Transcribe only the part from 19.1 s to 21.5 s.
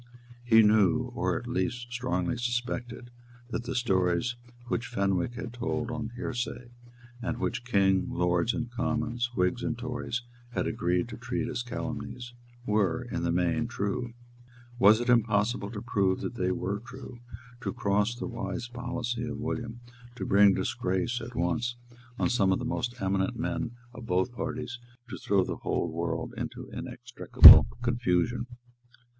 of William, to bring disgrace at